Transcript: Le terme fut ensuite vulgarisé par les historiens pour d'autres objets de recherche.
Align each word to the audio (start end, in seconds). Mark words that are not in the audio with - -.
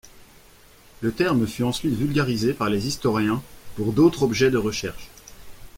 Le 1.01 1.11
terme 1.11 1.45
fut 1.45 1.61
ensuite 1.61 1.93
vulgarisé 1.93 2.55
par 2.55 2.71
les 2.71 2.87
historiens 2.87 3.43
pour 3.75 3.93
d'autres 3.93 4.23
objets 4.23 4.49
de 4.49 4.57
recherche. 4.57 5.09